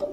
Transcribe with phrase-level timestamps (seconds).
[0.00, 0.08] こ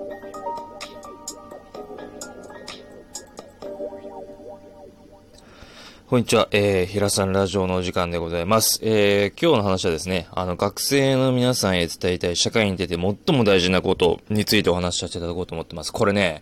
[6.18, 6.50] んにちは。
[6.52, 8.82] えー、平さんラジオのお時間でございます。
[8.84, 15.94] えー、今日の話はですね、あの、学生の皆さんへ伝えたい社会に出て最も大事なことについてお話しさせていただこうと思ってます。
[15.94, 16.42] これね、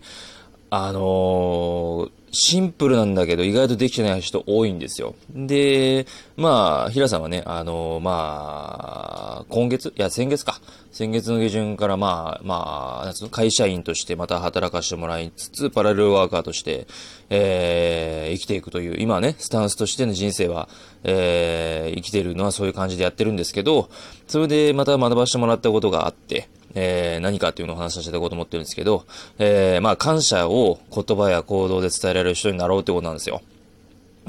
[0.70, 5.14] あのー、シンプルなんだけど意外とできてない人多いんですよ。
[5.34, 9.88] で、まあ、平さんはね、あの、まあ、今月？
[9.88, 10.60] いや、先月か。
[10.92, 16.86] 先月の下旬からまあ、まあ、会社員としてまた働かせてもらいつつ、パラレルワーカーとして、
[17.30, 20.68] えー、生きていくという、今ね、スタンスとしての人生は、
[21.04, 23.88] えー、生きてるのはそういう感じでやってるんですけど、
[24.26, 26.48] それでまた学ばせてもらったことがあって、
[26.78, 29.06] えー、何かっていうのを話させていこうと思ってるんですけど、
[29.38, 33.40] えー、まあ、感謝を言葉や行動で伝えられる人になろうってことなんですよ。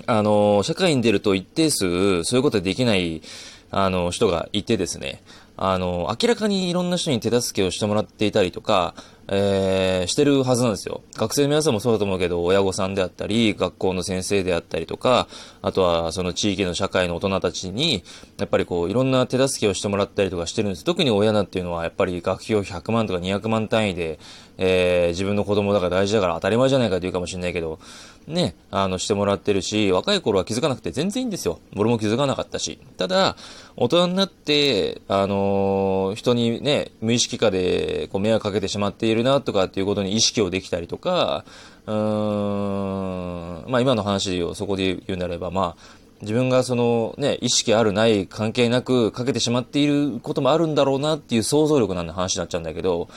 [0.06, 3.22] あの、社会に出ると一定数、そういうことできない、
[3.70, 5.22] あの、人がいてですね、
[5.58, 8.94] あの、明らかにいろんな人に手助けをしてもらっていたりとか、
[9.30, 11.02] えー、してるはずなんですよ。
[11.16, 15.28] 学生の皆さんもそうだと思うけど、親御さんであったり、学校の先生であったりとか、
[15.62, 18.04] あとはその地域の社会の大人たちに、
[18.38, 20.86] やっぱりこう、いろんな手助けをしてもらったりとかしてるんです。
[20.86, 24.20] 特に親なんていうのは、やっぱり学費を100万とか200万単位で、
[24.58, 27.80] えー、自分の子供だから大事だから当たり前じゃないかと言うかもしれないけど、
[28.28, 31.60] ね、あの、してもらってるし、若い頃は気づかなくて全然いいんですよ。
[31.76, 32.80] 俺も気づかなかったし。
[32.98, 33.38] ただ、
[33.78, 41.44] 大人になって、あのー、人にね、無意識化でこう迷惑かけてしまっているるなとかっていうことに意識をできたりとか、
[41.86, 53.08] うーん、まあ今の話をそこで言うなれば、まあ、自分がそのね、意識あるない関係なくかけてしまっていることもあるんだろうなっていう想像力なんで話になっちゃうんだけど、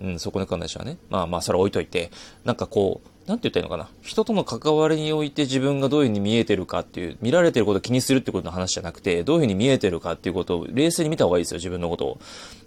[0.00, 0.98] うん、そこに関してはね。
[1.08, 2.10] まあまあ、それ置いといて、
[2.44, 3.88] なんかこう、なんて言ったらいいのかな？
[4.02, 12.18] 人との関わりにおいて自分がどういうふうに見えてるかっていう、見られてることを気にするってことの話じゃなくて、どういうふうに見えてるかっていうことを冷静に見た方がいいですよ、自分のことを。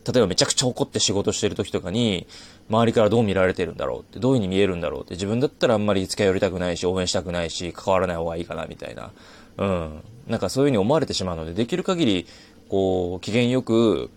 [0.10, 2.28] 例えばめちゃくちゃ怒って仕事してる時とかに、
[2.70, 9.12] 周りからどう見られてるんだろうって、どういうふうに見えるんだろうって、自分だったらあんまり近寄りたくないし、応援したくないし、関わらない方がいいかな、みたいな。
[9.58, 10.02] うん。
[10.30, 12.28] なんかそういうふうに思われてしまうので、できる限り、
[12.70, 14.10] こう、機嫌よく、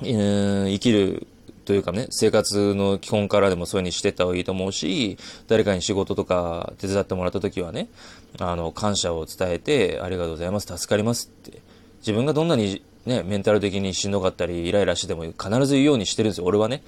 [0.00, 0.06] うん、
[0.68, 1.26] 生きる
[1.66, 5.18] というかね、生活の基本からでもそういう風にしてった方がいいと思うし、
[5.48, 7.88] 誰かに仕事とか手伝ってもらった時はね、
[8.38, 11.60] あの、感謝を伝えて、ありがとうございます、助かりますって。
[11.98, 16.84] 自分がどんなにね、メンタル的にしんどかったり、イライラしても必ず言うようにしてるんですよ、俺はね。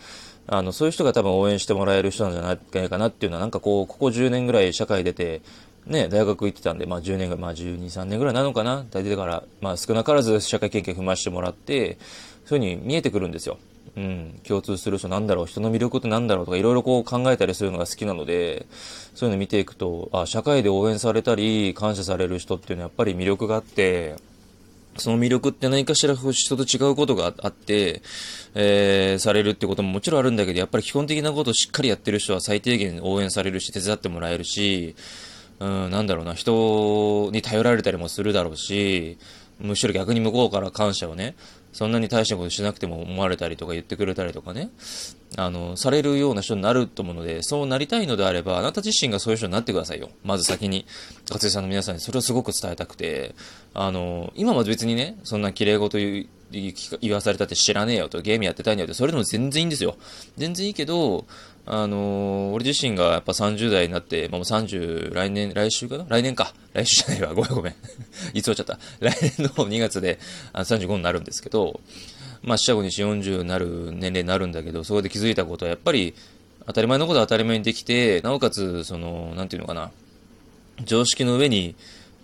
[0.46, 5.42] あの、そういう人が多分応援してもらえる人なんじゃないかなっていうのは、なんかこう、ここ10年ぐらい社会出て、
[5.86, 11.98] ね、大学行ってたんで、まあ10年ぐらい、まあ12、3年ぐらいなのかな大体だから、まあ少なからず社会経験踏ましてもらって、
[12.46, 13.58] そういう風に見えてくるんですよ。
[13.98, 18.66] うん、共通する人なんだろう、人の魅力ってなんだろうとか、いろいろこう考えたりするのが好きなので、
[19.16, 24.14] そういうの見ていくと、あ、社会で応援されたり、感謝される人っていうのはやっぱり魅力があって、
[24.98, 28.02] その魅力って何かしら人と違うことがあって、
[28.54, 34.94] えー、されるってことももちろんあるんだけど、やっぱり基本的なことをしっかりやってる人は最低限応援されるし、手伝ってもらえるし、
[35.58, 39.18] うん、なんだろうな、人に頼られたりもするだろうし、
[39.58, 41.34] むしろ逆に向こうから感謝をね、
[41.72, 44.70] そんなに大したことしなくても思われたりとか言ってくれたりとかね、
[45.36, 50.10] あの、されるような人になると思うので、そうなりたいのであれば、あなた自身がそういう人になってくださいよ。
[50.24, 50.86] まず先に。
[51.30, 53.34] 学生さんの皆さんにそれをすごく伝えたくて、
[53.74, 59.96] あの、今は別にね、そんな綺麗事言わされたって知らねえよと、ゲームやってたいんだよって、それでも全然いいんですよ。
[60.36, 61.26] 全然いいけど、
[61.70, 66.06] あのー、俺自身がやっぱ30代になって、まあ、もう30、来年、来週かな？
[66.08, 66.54] 来年か。
[66.72, 67.34] 来週じゃないわ。
[67.34, 67.74] ごめんごめん。
[68.32, 68.78] いつ終わっちゃった。
[69.00, 70.18] 来年の2月で
[70.54, 71.80] あ35になるんですけど、
[72.42, 76.14] まあ、四捨五入し40になる年齢になるんだけど、そこで気づいたことはやっぱり、
[76.66, 79.90] 当たり前のことは当たり前にできて、なおかつ、その、なんていうのかな、
[80.86, 81.74] 常識の上に、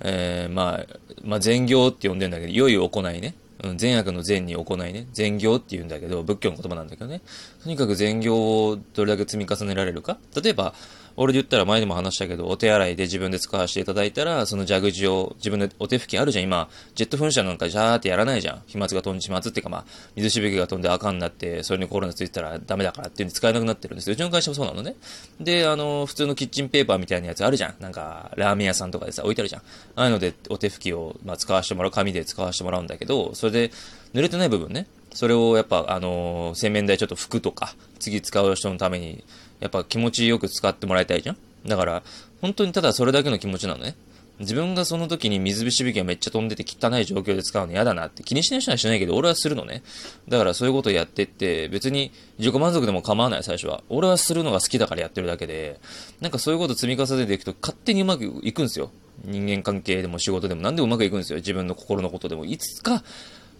[0.01, 3.35] えー、まあ、まあ、善行って呼んでんだけど、良い行いね。
[3.63, 5.07] うん、善悪の善に行いね。
[5.13, 7.23] 善行って言うんだけど、仏教の言葉なんだけどね。
[7.63, 10.19] とにかく善行をどれだけ積み重ねられるか。
[10.43, 10.75] 例えば、
[11.17, 16.69] 俺で言ったら前にも話したけど、お手洗いで自分で使わせていただいたら、その蛇口を自分でお手拭きあるじゃん、今。
[16.95, 18.63] ジェット噴射なんかジャーってやらないじゃん。
[18.67, 19.85] 飛沫が飛んで、飛沫っていうかまあ、
[20.17, 24.15] 水しぶきが飛んで赤になって、それにコロナついてたらダメだからっていうんで使えなくなってるんですよ。
[24.15, 24.97] うちの会社もそうなのね。
[25.41, 27.75] で、あの、普通のキッチンペーパーみたいなやつあるじゃん。
[27.81, 29.63] なんか、ラーメン屋さんとかでさ、置いてあるじゃん。
[29.97, 33.71] ああいうのでお手拭きを、まあ、使わせてもらう、紙で使わせてもらうんだけど、それで、
[34.15, 34.87] 濡れてない部分ね。
[35.13, 39.25] それをやっぱ、あの洗面台ちょっと拭くとか、次使う人のために、
[39.65, 41.37] やっぱ気持ちよく使ってもらいたいじゃん？
[41.67, 42.03] だから、
[42.43, 43.97] 本当にただそれだけの気持ちなのね。
[44.41, 49.83] 自分がその時に水しぶきがめっちゃ飛んでて汚い状況で使うの嫌だなって気にしない人はしないけど、俺はするのね。
[50.29, 53.83] だからそういうことをやってって、別に自己満足でも構わない、最初は。
[53.89, 55.81] 俺はするのが好きだからやってるだけで、
[56.21, 58.91] なんかそういうこと積み重ねていくと勝手にうまくいくんですよ。
[59.25, 61.39] 人間関係でも仕事でも何でもうまくいくんですよ。
[61.39, 62.45] 自分の心のことでも。
[62.45, 63.03] いつか、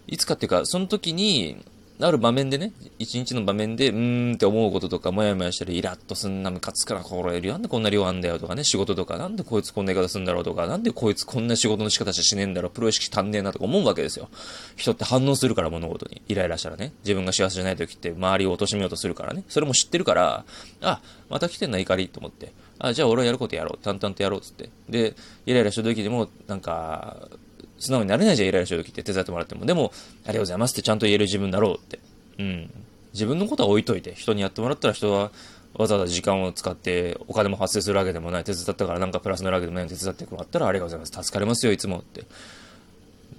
[0.07, 1.63] いつかっていうか、その時に、
[1.99, 14.29] ある場面でね、一日の場面で、うーんって思うこととか、もやもやしたり、イラッとすんな、ムカつくな、これ、なんでこんな量あんだよとかね、仕事とか、なんでこいつこんな言い方すんだろうとか、なんでこいつこんな仕事の仕方しねえんだろう、プロ意識足んねえなとか思うわけですよ。
[14.75, 16.21] 人って反応するから、物事に。
[16.27, 20.45] イライラしたらね、自分が幸せじゃない時って、周りを貶めようとするからね、それも知ってるから、
[20.81, 22.51] あ、また来てんな、怒りと思って。
[22.77, 23.83] あ、じゃあ俺はやることやろう。
[23.83, 24.69] 淡々とやろう、つって。
[24.89, 25.15] で、
[25.45, 27.29] イライラした時でも、なんか、
[27.77, 29.65] 素直になれないじゃん、イライラした時って手伝ってもらっても。
[29.65, 29.91] でも、
[30.23, 31.99] ありがとうございますってちゃんと言える自分だろうって。
[32.39, 32.69] うん。
[33.13, 35.31] 自分のことは置いといて、人にやってもらったら人は
[35.73, 41.23] わざわざ時間を使ってお金も発生するわけでもない、手伝ったからなんかプラスのわけでもない手伝ってもらったらありがとうございます。
[41.23, 42.23] 助かりますよ、いつもって。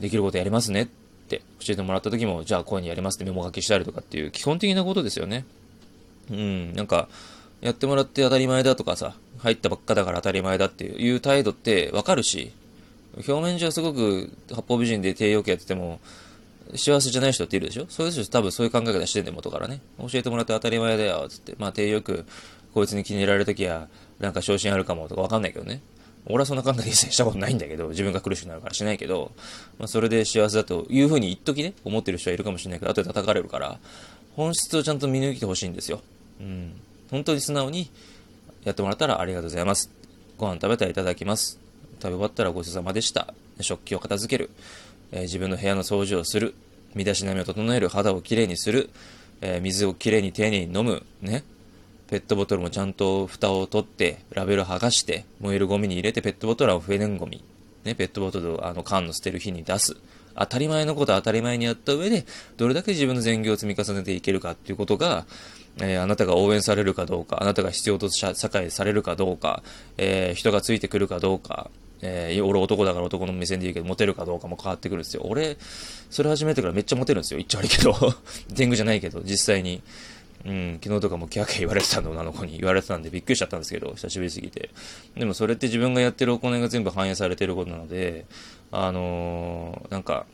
[0.00, 0.86] できることやりますねっ
[1.28, 5.44] て教えてもらった時も、じゃあこういうにやりますってメモ書きしたりとかっていう基本的なことですよね。
[6.30, 7.08] うん、なんか、
[7.60, 12.52] やってもらって当たり前だとかさ、入ったばっかだから当たり前だっていう態度ってわかるし、
[13.16, 16.00] 表面上すごく八方美人で低要求やってても、
[16.74, 17.86] 幸せじゃない人っているでしょ？
[17.88, 19.80] そういう人多分そういう考え方してんだよ、元からね。
[19.98, 21.54] 教えてもらって当たり前だよ、つって。
[21.58, 22.26] まあ、低よく、
[22.74, 25.80] こいつに気に入られるときは、なんか昇進あるかもとかわかんないけどね。
[26.26, 29.30] 俺はそんな考え一切したことないんだけど、自分が苦しくなるからしないけど、
[29.78, 33.78] まあ、それで幸せだというふうに一時ね、思ってる人はいるかもしれないけど、後で叩かれるから、
[34.34, 36.00] 本質をちゃんと見抜いてほしいんですよ。
[36.40, 36.72] うん。
[37.12, 37.88] 本当に素直に
[38.64, 39.88] やってもらったらありがとうございます。
[40.36, 41.60] ご飯食べたらいただきます。
[42.00, 43.34] 食べ終わったらごちそうさまでした。
[43.60, 44.50] 食器を片付ける。
[45.12, 46.54] えー、自分の部屋の掃除をする。
[46.94, 47.88] 身だしなみを整える。
[47.88, 48.90] 肌をきれいにする。
[49.40, 51.04] えー、水をきれいに丁寧に飲む。
[51.20, 51.44] ね。
[52.08, 57.42] ペットボトルもちゃんと蓋を取って、ラベル剥がして、燃えるゴミに入れて、ペットボトルは不燃ゴミ。
[57.84, 59.96] ね、ペットボトルをあの缶の捨てる日に出す。
[60.38, 62.26] 当たり前のことは当たり前にやった上で、
[62.56, 65.26] どれだけ自分の善行を積み重ねていけるかっていうことが、
[65.78, 69.62] えー、あなたが応援されるかどうか、あなたが必要と社会されるかどうか、
[69.98, 71.70] えー、人がついてくるかどうか、
[72.02, 75.22] えー、俺男だから男の目線で言うけど、モテるかどうかも変わってくるんですよ。
[75.24, 75.56] 俺、
[76.10, 77.38] それ始めてからめっちゃモテるんですよ。
[77.38, 77.94] 言っちゃ悪いけど。
[78.54, 79.82] 天狗じゃないけど、実際に。
[80.44, 84.70] うん、昨日とかもキャーキャー言われてたの、女の子に言われてたんでびっくりしちゃったんですけど、久しぶりすぎて。
[85.16, 88.26] でもそれって自分がやってる行いが全部反映されてることなので、
[88.70, 90.26] あのー、なんか、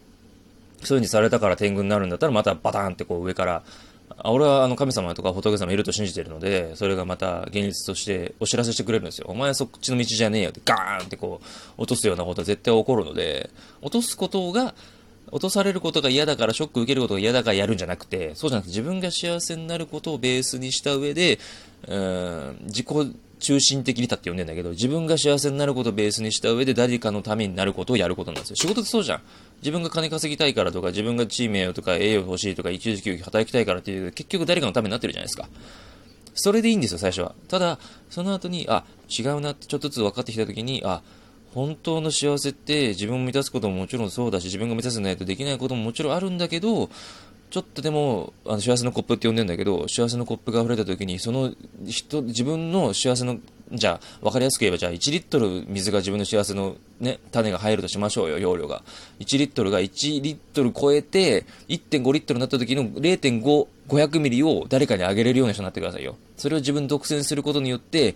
[0.82, 3.62] そういう風にされたから天狗になるんだったらまたバターンってこう上から
[4.25, 9.26] 俺はあの神様とか仏様いると信じてるので、それがまた現実としてお知らせしてくれるんですよ。
[9.29, 13.50] お前はそっちの道じゃねえよってガーンってこう落とすようなことは絶対起こるので、
[13.81, 14.75] 落とすことが、
[15.31, 21.38] 落とされることが嫌だからショック受けることが嫌だからやるんじゃなくて、そうじゃなくて自分が幸せになることをベースにした上で、
[21.88, 22.87] うん、自己
[23.43, 28.56] 中心的に立って呼んでんだけど、自分が幸せになることをベースにした上で誰かのためになることをやることなんですよ。
[28.56, 29.23] 仕事ってそうじゃん。
[29.61, 35.49] 自分が金稼ぎたいからとか、自分がチーム名誉とか栄誉欲しいとか、一時休業働きたいからっていう、結局誰かのためになってるじゃないですか。
[36.35, 37.35] それでいいんですよ、最初は。
[37.49, 37.79] ただ、
[38.11, 41.03] その後に、あ、違うなってちょっとずつ分かってきた時に、あ、
[41.53, 46.89] 本当の幸せって自分を満たすことももちろんそうだし、自分が満たせないとできないことももちろんあるんだけど、
[47.53, 51.53] ちょっとでも、あの、幸せのコップって呼んでんだけど、幸せのコップが溢れた時に、その
[51.87, 53.41] 人、自分の幸せの、
[53.71, 58.83] じゃあ、わかりやすく言えば、じゃあ1リットル水が自分の幸せのね、種が入るとしましょうよ、容量が。
[59.21, 66.17] 1リットルが1リットル超えて、1.5リットルになった時の0.5、500ミリを誰かにあげれるような人になってくださいよ。
[66.39, 68.15] それを自分独占することによって、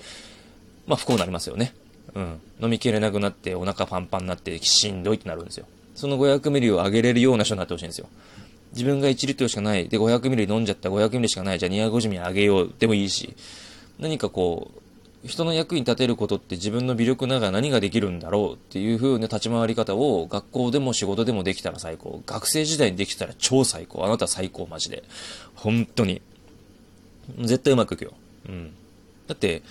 [0.86, 1.74] まあ不幸になりますよね。
[2.14, 2.40] うん。
[2.62, 5.66] 飲みきれなくなって、お腹パンパンになって、しんどいってなるんですよ。
[5.94, 8.08] その500ミリをあげれるような人になってほしいんですよ。
[8.76, 9.88] 自分が1リットルしかない。
[9.88, 11.58] で、500ミリ飲んじゃった500ミリしかない。
[11.58, 12.74] じゃあ250ミリあげよう。
[12.78, 13.34] でもいいし。
[13.98, 14.70] 何かこ
[15.24, 22.22] う、人の役に立てることって自分の微力ながら何ができるんだろうっていう風な立ち回り方を学校でも仕事でもできたら最高。
[22.26, 24.04] 学生時代にできたら超最高。
[24.04, 25.02] あなた最高、マジで。
[25.54, 26.20] 本当に。
[27.40, 28.12] 絶対うまくいくよ。
[28.46, 28.72] うん。
[29.26, 29.62] だって、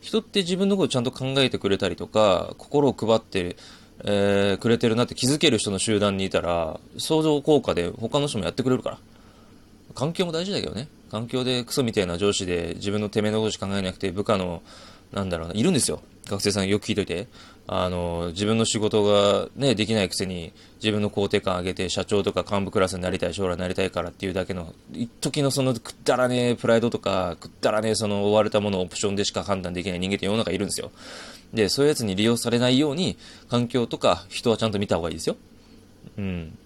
[0.00, 3.56] 人って自分のことちゃんと考えてくれたりとか、心を配って
[4.02, 8.98] えー、くれてるなって気づける人の集団にいたら、相乗効果で他の人もやってくれるから。
[9.94, 10.88] 環境も大事だけどね。
[11.10, 14.62] 環境でクソみたいな上司で自分のてめえのことしか考えなくて、部下の、
[15.12, 16.02] なんだろうな、いるんですよ。
[16.26, 17.28] 学生さんよく聞いといて。
[17.66, 20.52] あの、自分の仕事がね、できないくせに、
[20.82, 30.90] 自分の肯定感上げて、社長とか幹部クラスになりたい、将来なりたいからっていうだけの、一時のそのくだらねえプライドとか、くったらねその追われたものをオプションでしか判断できない人間って世の中いるんですよ。
[31.54, 33.16] で、そういうやつに利用されないように、
[33.48, 35.36] 環境とか人はちゃんと見た方がいいですよ。
[36.18, 36.58] うん。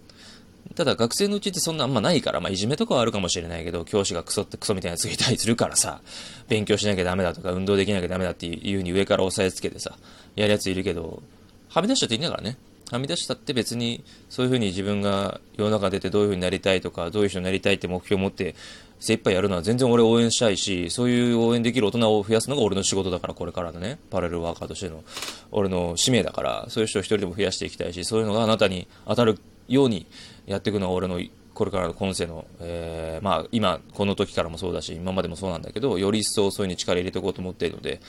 [0.75, 6.01] ただ学生のうちってそんなあんまないから、まあいじめとかはあるかもしれないけど、教師がクソってクソみたいなやついたりするからさ、
[6.49, 9.99] 勉強しなきゃダメだとか、運動できなきゃダメだっていう風に上から押さえつけてさ、
[10.37, 11.23] やるやついるけど、
[11.69, 12.57] はみ出しちゃっていいんだからね。
[12.91, 18.55] はみ出したって別にそういう風に自分が世の中出てどういう風になりたいとか、どういう人になりたいって目標を持って
[19.01, 25.05] 精一杯やるのは全然俺応援したいし、そういう応援できる大人を増やすのが俺の仕事だから、これからのね、パラレルワーカーとしての、
[25.53, 29.39] 俺の使命だから、そういう人を一人でも増やしていきたいし、そういうのがあなたに当たる
[29.69, 30.07] ように
[30.49, 31.21] やっていくのが俺の
[31.55, 38.01] これからの今世の、えー、まあ、今、この時からもそうだし、今までもそうなんだけど、より一層そういうに力入れていこうと思っているので、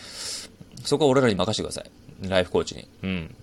[0.84, 2.29] そこは俺らに任せてください。
[2.29, 2.88] ライフコーチに。
[3.03, 3.36] うん。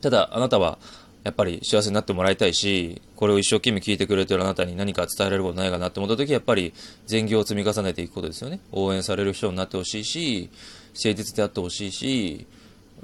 [0.00, 0.78] ただ、あなたは、
[1.22, 6.72] やっぱり幸せになってもらいたいし、これを一生懸命聞いてくれてるあなたに何か伝えられることないかなって思った時は、やっぱり
[7.06, 8.58] 全業を積み重ねていくことですよね。
[8.72, 10.50] 応援される人になってほしいし、
[10.94, 12.46] 誠実であってほしいし、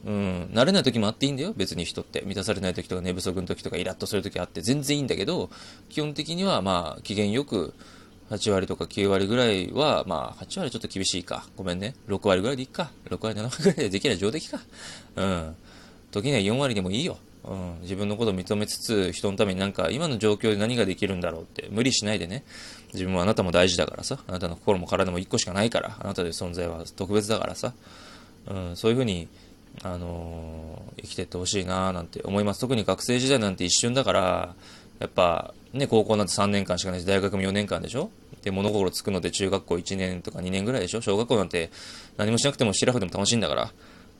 [0.04, 2.22] うん、慣れない時もあっていいんだよ、別に人って。
[2.22, 5.50] 満たされない時とか寝不足の時とかイラッとする時あって全然いいんだけど、
[5.88, 7.74] 基本的にはまあ、機嫌よく、
[8.30, 11.46] 8割とか9割ぐらいは、まあ、8割ちょっと厳しいか。
[11.56, 11.94] ごめんね。
[12.08, 12.90] 6割ぐらいでいいか。
[13.08, 14.60] 6割、7割ぐらいでできない上出来か。
[15.16, 15.56] うん。
[16.10, 17.18] 時には4割でもいいよ。
[17.44, 22.42] うん、自分のことを認めつつ、人のためになんか、今の状況で何ができるんだろうって、無理しないでね。
[22.92, 24.18] 自分はあなたも大事だからさ。
[24.26, 25.96] あなたの心も体も1個しかないから。
[26.00, 27.72] あなたという存在は特別だからさ。
[28.48, 29.28] うん、そういうふうに、
[29.82, 32.60] あのー、生きてってほしいななんて思います。
[32.60, 34.54] 特に学生時代なんて一瞬だから、
[34.98, 38.10] やっぱ、ね、高校なんて3年間しかないし、大学も4年間でしょ？
[38.42, 41.00] で、物心つくので中学校1年とか2年ぐらいでしょ？
[41.00, 41.70] 小学校なんて
[42.16, 43.70] 何もしなくてもシラフでも楽しいんだから。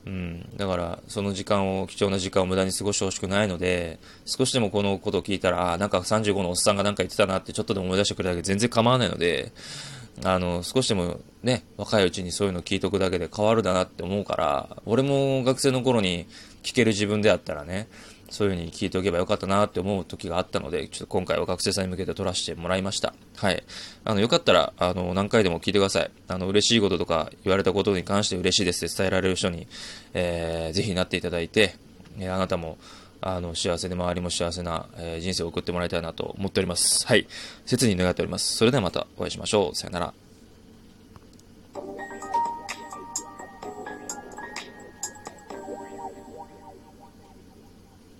[0.05, 9.51] うん、だから、その時間を、貴重な時間を無駄に過ごしてほしくないので、少しでもこのことを聞いたら、ああ、なんか35のおっさんがなんか言ってたなってちょっとでも思い出してくれただけで全然構わないので、
[10.23, 16.27] あの、少しでもね、若いうちにそういうの聞いとくだけで変わるだなって思うから、俺も学生の頃に
[16.63, 17.87] 聞ける自分であったらね、
[18.29, 23.13] そういう風に聞いておけばよかったなって思う時があったので、ちょっと今回は学生さんに向けて撮らせてもらいました。
[23.37, 23.63] はい。
[24.03, 26.11] あの、よかったら、あの、何回でも聞いてください。
[26.27, 29.67] あの、嬉しいこととか言われたことに関して嬉しいですって伝えられる人に、
[30.13, 31.75] えー、ぜひなっていただいて、
[32.19, 32.77] えー、あなたも、
[33.21, 37.05] あの、幸せで周りも幸せな、えー、人生を送ってもらいたいなと思っております。
[37.07, 37.27] はい。
[37.65, 38.55] 切に願っております。
[38.55, 39.75] それではまたお会いしましょう。
[39.75, 40.13] さよなら。